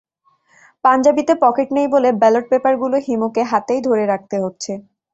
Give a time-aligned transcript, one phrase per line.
[0.83, 4.71] পাঞ্জাবিতে pocket নেই বলে ballot পেপারগুলো হিমুকে হাতেই ধরে রাখতে হচ্ছে।